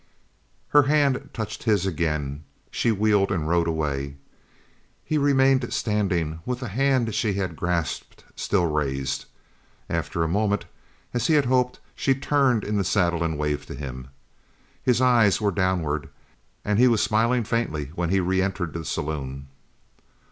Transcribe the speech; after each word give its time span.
Her 0.69 0.81
hand 0.81 1.29
touched 1.31 1.61
his 1.61 1.85
again, 1.85 2.43
she 2.71 2.91
wheeled, 2.91 3.31
and 3.31 3.47
rode 3.47 3.67
away. 3.67 4.15
He 5.05 5.19
remained 5.19 5.71
standing 5.71 6.39
with 6.43 6.59
the 6.61 6.69
hand 6.69 7.13
she 7.13 7.33
had 7.35 7.55
grasped 7.55 8.23
still 8.35 8.65
raised. 8.65 9.25
And 9.87 9.95
after 9.99 10.23
a 10.23 10.27
moment, 10.27 10.65
as 11.13 11.27
he 11.27 11.35
had 11.35 11.45
hoped, 11.45 11.79
she 11.93 12.15
turned 12.15 12.63
in 12.63 12.77
the 12.77 12.83
saddle 12.83 13.23
and 13.23 13.37
waved 13.37 13.67
to 13.67 13.75
him. 13.75 14.07
His 14.81 15.01
eyes 15.01 15.39
were 15.39 15.51
downward 15.51 16.09
and 16.65 16.79
he 16.79 16.87
was 16.87 17.03
smiling 17.03 17.43
faintly 17.43 17.91
when 17.93 18.09
he 18.09 18.19
re 18.19 18.41
entered 18.41 18.73
the 18.73 18.83
saloon. 18.83 19.49